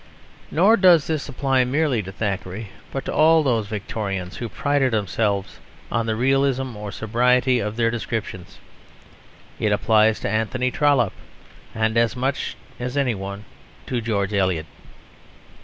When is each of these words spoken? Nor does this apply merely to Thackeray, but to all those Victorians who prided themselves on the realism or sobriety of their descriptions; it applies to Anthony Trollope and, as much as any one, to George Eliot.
Nor 0.49 0.77
does 0.77 1.05
this 1.05 1.29
apply 1.29 1.63
merely 1.63 2.01
to 2.01 2.11
Thackeray, 2.11 2.69
but 2.91 3.05
to 3.05 3.13
all 3.13 3.43
those 3.43 3.67
Victorians 3.67 4.37
who 4.37 4.49
prided 4.49 4.93
themselves 4.93 5.59
on 5.91 6.07
the 6.07 6.15
realism 6.15 6.75
or 6.75 6.91
sobriety 6.91 7.59
of 7.59 7.75
their 7.75 7.91
descriptions; 7.91 8.57
it 9.59 9.71
applies 9.71 10.19
to 10.21 10.27
Anthony 10.27 10.71
Trollope 10.71 11.13
and, 11.75 11.97
as 11.97 12.15
much 12.15 12.55
as 12.79 12.97
any 12.97 13.13
one, 13.13 13.45
to 13.85 14.01
George 14.01 14.33
Eliot. 14.33 14.65